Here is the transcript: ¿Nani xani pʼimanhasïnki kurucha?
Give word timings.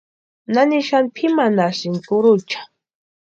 ¿Nani 0.53 0.79
xani 0.87 1.09
pʼimanhasïnki 1.15 2.05
kurucha? 2.07 2.59